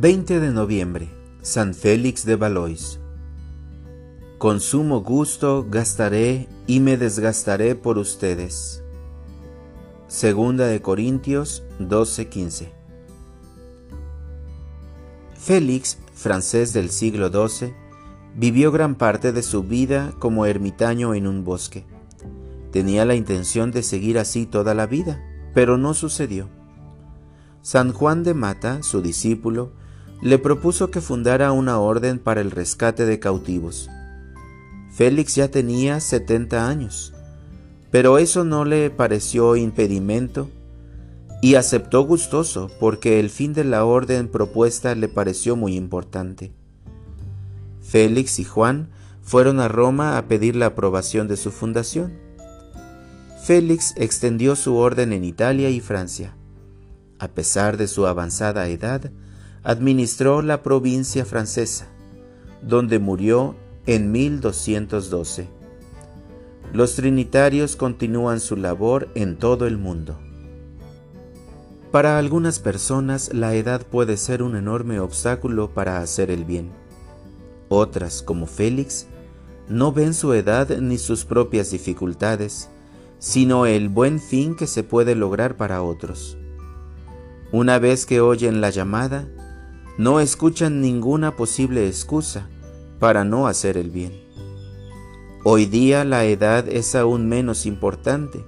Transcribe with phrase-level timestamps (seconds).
[0.00, 1.08] 20 de noviembre,
[1.42, 3.00] San Félix de Valois.
[4.38, 8.84] Con sumo gusto gastaré y me desgastaré por ustedes.
[10.06, 12.68] Segunda de Corintios 12:15.
[15.34, 17.74] Félix, francés del siglo XII,
[18.36, 21.84] vivió gran parte de su vida como ermitaño en un bosque.
[22.70, 25.20] Tenía la intención de seguir así toda la vida,
[25.54, 26.48] pero no sucedió.
[27.62, 29.72] San Juan de Mata, su discípulo,
[30.20, 33.88] le propuso que fundara una orden para el rescate de cautivos.
[34.90, 37.12] Félix ya tenía 70 años,
[37.90, 40.48] pero eso no le pareció impedimento
[41.40, 46.52] y aceptó gustoso porque el fin de la orden propuesta le pareció muy importante.
[47.80, 48.90] Félix y Juan
[49.22, 52.12] fueron a Roma a pedir la aprobación de su fundación.
[53.44, 56.34] Félix extendió su orden en Italia y Francia.
[57.18, 59.10] A pesar de su avanzada edad,
[59.68, 61.88] administró la provincia francesa,
[62.62, 65.46] donde murió en 1212.
[66.72, 70.18] Los trinitarios continúan su labor en todo el mundo.
[71.92, 76.70] Para algunas personas la edad puede ser un enorme obstáculo para hacer el bien.
[77.68, 79.06] Otras, como Félix,
[79.68, 82.70] no ven su edad ni sus propias dificultades,
[83.18, 86.38] sino el buen fin que se puede lograr para otros.
[87.52, 89.28] Una vez que oyen la llamada,
[89.98, 92.48] no escuchan ninguna posible excusa
[93.00, 94.12] para no hacer el bien.
[95.42, 98.44] Hoy día la edad es aún menos importante,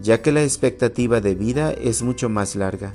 [0.00, 2.94] ya que la expectativa de vida es mucho más larga.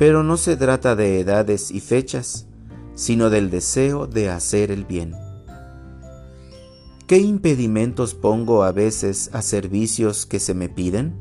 [0.00, 2.46] Pero no se trata de edades y fechas,
[2.94, 5.14] sino del deseo de hacer el bien.
[7.06, 11.14] ¿Qué impedimentos pongo a veces a servicios que se me piden?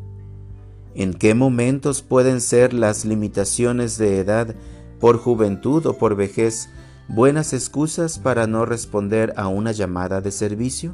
[0.95, 4.55] ¿En qué momentos pueden ser las limitaciones de edad
[5.02, 6.69] por juventud o por vejez,
[7.09, 10.94] buenas excusas para no responder a una llamada de servicio?